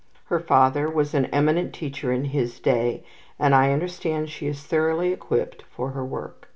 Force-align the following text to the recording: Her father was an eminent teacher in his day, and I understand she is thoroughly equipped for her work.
Her 0.29 0.39
father 0.39 0.89
was 0.89 1.13
an 1.13 1.25
eminent 1.27 1.75
teacher 1.75 2.11
in 2.11 2.25
his 2.33 2.59
day, 2.59 3.03
and 3.37 3.53
I 3.53 3.71
understand 3.71 4.31
she 4.31 4.47
is 4.47 4.63
thoroughly 4.63 5.13
equipped 5.13 5.61
for 5.69 5.91
her 5.91 6.03
work. 6.03 6.49